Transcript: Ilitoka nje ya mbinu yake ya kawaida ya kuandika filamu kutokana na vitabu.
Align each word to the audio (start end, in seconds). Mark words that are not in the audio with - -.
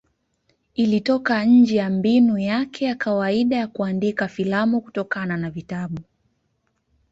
Ilitoka 0.73 1.43
nje 1.45 1.75
ya 1.75 1.89
mbinu 1.89 2.37
yake 2.37 2.85
ya 2.85 2.95
kawaida 2.95 3.55
ya 3.57 3.67
kuandika 3.67 4.27
filamu 4.27 4.81
kutokana 4.81 5.37
na 5.37 5.49
vitabu. 5.51 5.99